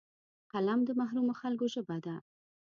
قلم 0.51 0.79
د 0.85 0.89
محرومو 0.99 1.33
خلکو 1.41 1.65
ژبه 1.73 1.97
ده 2.05 2.15